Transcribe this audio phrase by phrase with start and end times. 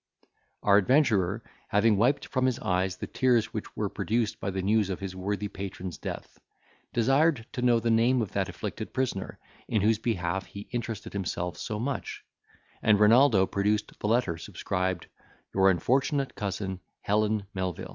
[0.63, 4.89] Our adventurer having wiped from his eyes the tears which were produced by the news
[4.89, 6.39] of his worthy patron's death,
[6.91, 9.37] desired to know the name of that afflicted prisoner,
[9.67, 12.25] in whose behalf he interested himself so much,
[12.81, 15.05] and Renaldo produced the letter, subscribed,
[15.53, 17.89] "Your unfortunate cousin, Helen Melvil."